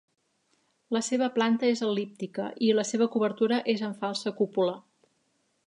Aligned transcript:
La 0.95 1.01
seva 1.07 1.27
planta 1.35 1.69
és 1.73 1.83
el·líptica 1.87 2.47
i 2.69 2.71
la 2.79 2.87
seva 2.93 3.09
cobertura 3.17 3.61
és 3.75 3.85
en 3.89 3.95
falsa 4.03 4.35
cúpula. 4.41 4.75